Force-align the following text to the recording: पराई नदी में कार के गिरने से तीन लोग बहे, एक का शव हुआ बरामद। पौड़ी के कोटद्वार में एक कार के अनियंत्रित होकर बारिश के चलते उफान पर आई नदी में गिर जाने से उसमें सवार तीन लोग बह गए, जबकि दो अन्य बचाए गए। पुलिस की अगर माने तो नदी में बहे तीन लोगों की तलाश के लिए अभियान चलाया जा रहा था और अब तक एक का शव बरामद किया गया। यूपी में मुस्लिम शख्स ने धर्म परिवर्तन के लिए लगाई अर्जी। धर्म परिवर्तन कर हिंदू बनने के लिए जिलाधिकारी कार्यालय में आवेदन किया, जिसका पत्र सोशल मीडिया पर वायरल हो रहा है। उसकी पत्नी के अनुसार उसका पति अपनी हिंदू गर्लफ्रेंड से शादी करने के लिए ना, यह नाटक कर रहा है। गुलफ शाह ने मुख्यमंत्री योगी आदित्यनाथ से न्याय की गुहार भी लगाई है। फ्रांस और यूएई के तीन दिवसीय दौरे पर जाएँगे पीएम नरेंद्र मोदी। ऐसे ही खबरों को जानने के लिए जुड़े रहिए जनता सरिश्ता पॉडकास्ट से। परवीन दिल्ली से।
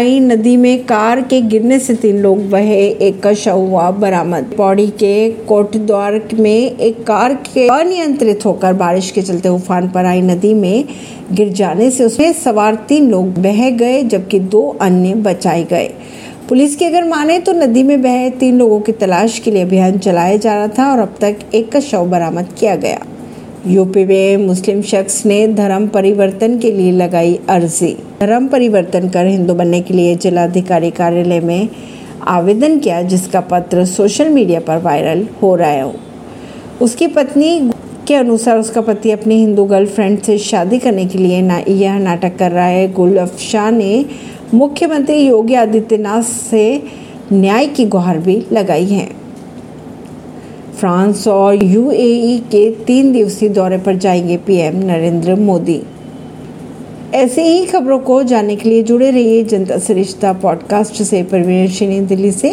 पराई 0.00 0.20
नदी 0.20 0.56
में 0.56 0.84
कार 0.84 1.20
के 1.20 1.40
गिरने 1.42 1.78
से 1.78 1.94
तीन 1.94 2.18
लोग 2.18 2.48
बहे, 2.50 2.86
एक 2.88 3.18
का 3.22 3.32
शव 3.34 3.58
हुआ 3.60 3.90
बरामद। 3.90 4.52
पौड़ी 4.56 4.86
के 4.92 5.30
कोटद्वार 5.48 6.20
में 6.34 6.50
एक 6.50 7.02
कार 7.06 7.34
के 7.34 7.66
अनियंत्रित 7.68 8.46
होकर 8.46 8.72
बारिश 8.74 9.10
के 9.10 9.22
चलते 9.22 9.48
उफान 9.48 9.88
पर 9.88 10.04
आई 10.04 10.22
नदी 10.22 10.54
में 10.54 10.84
गिर 11.32 11.52
जाने 11.52 11.90
से 11.90 12.04
उसमें 12.04 12.32
सवार 12.32 12.74
तीन 12.88 13.10
लोग 13.10 13.38
बह 13.38 13.68
गए, 13.70 14.02
जबकि 14.02 14.38
दो 14.38 14.66
अन्य 14.80 15.14
बचाए 15.20 15.64
गए। 15.64 15.88
पुलिस 16.48 16.76
की 16.76 16.84
अगर 16.84 17.08
माने 17.08 17.38
तो 17.38 17.52
नदी 17.52 17.82
में 17.82 18.00
बहे 18.02 18.30
तीन 18.30 18.58
लोगों 18.58 18.80
की 18.80 18.92
तलाश 18.94 19.38
के 19.38 19.50
लिए 19.50 19.62
अभियान 19.62 19.98
चलाया 19.98 20.36
जा 20.36 20.54
रहा 20.54 20.68
था 20.78 20.90
और 20.92 20.98
अब 20.98 21.14
तक 21.20 21.54
एक 21.54 21.72
का 21.72 21.80
शव 21.80 22.06
बरामद 22.06 22.54
किया 22.60 22.76
गया। 22.76 23.06
यूपी 23.66 24.04
में 24.04 24.36
मुस्लिम 24.36 24.82
शख्स 24.82 25.26
ने 25.26 25.48
धर्म 25.48 25.88
परिवर्तन 25.88 26.58
के 26.58 26.72
लिए 26.72 26.92
लगाई 26.92 27.40
अर्जी। 27.48 27.96
धर्म 28.20 28.48
परिवर्तन 28.48 29.08
कर 29.08 29.26
हिंदू 29.26 29.54
बनने 29.54 29.80
के 29.80 29.94
लिए 29.94 30.14
जिलाधिकारी 30.16 30.90
कार्यालय 30.90 31.40
में 31.40 31.68
आवेदन 32.22 32.78
किया, 32.78 33.02
जिसका 33.02 33.40
पत्र 33.40 33.84
सोशल 33.84 34.28
मीडिया 34.28 34.60
पर 34.60 34.78
वायरल 34.78 35.26
हो 35.42 35.54
रहा 35.54 35.68
है। 35.68 35.92
उसकी 36.82 37.06
पत्नी 37.06 37.70
के 38.08 38.14
अनुसार 38.14 38.58
उसका 38.58 38.80
पति 38.80 39.10
अपनी 39.10 39.34
हिंदू 39.34 39.64
गर्लफ्रेंड 39.64 40.18
से 40.18 40.38
शादी 40.38 40.78
करने 40.78 41.06
के 41.06 41.18
लिए 41.18 41.42
ना, 41.42 41.62
यह 41.68 41.98
नाटक 41.98 42.36
कर 42.36 42.50
रहा 42.50 42.66
है। 42.66 42.92
गुलफ 42.92 43.38
शाह 43.38 43.70
ने 43.70 44.04
मुख्यमंत्री 44.54 45.16
योगी 45.16 45.54
आदित्यनाथ 45.54 46.22
से 46.22 46.82
न्याय 47.32 47.66
की 47.66 47.84
गुहार 47.84 48.18
भी 48.18 48.42
लगाई 48.52 48.86
है। 48.86 49.19
फ्रांस 50.80 51.28
और 51.28 51.64
यूएई 51.64 52.38
के 52.38 52.70
तीन 52.70 53.12
दिवसीय 53.12 53.48
दौरे 53.48 53.78
पर 53.78 53.96
जाएँगे 53.96 54.36
पीएम 54.36 54.76
नरेंद्र 54.76 55.34
मोदी। 55.34 55.82
ऐसे 57.14 57.42
ही 57.42 57.66
खबरों 57.66 57.98
को 57.98 58.22
जानने 58.22 58.56
के 58.56 58.68
लिए 58.68 58.82
जुड़े 58.82 59.10
रहिए 59.10 59.44
जनता 59.44 59.78
सरिश्ता 59.78 60.32
पॉडकास्ट 60.32 61.02
से। 61.02 61.22
परवीन 61.22 62.06
दिल्ली 62.06 62.32
से। 62.32 62.48